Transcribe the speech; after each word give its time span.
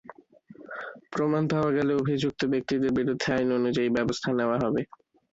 প্রমাণ 1.11 1.43
পাওয়া 1.51 1.71
গেলে 1.77 1.91
অভিযুক্ত 1.95 2.41
ব্যক্তিদের 2.53 2.91
বিরুদ্ধে 2.99 3.27
আইন 3.35 3.49
অনুযায়ী 3.59 3.89
ব্যবস্থা 3.97 4.29
নেওয়া 4.39 4.57
হবে। 4.63 4.81